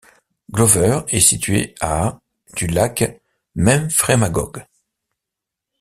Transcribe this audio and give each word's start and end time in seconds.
Glover 0.51 1.01
est 1.09 1.19
situé 1.19 1.75
à 1.79 2.19
du 2.55 2.65
lac 2.65 3.21
Memphrémagog. 3.53 4.65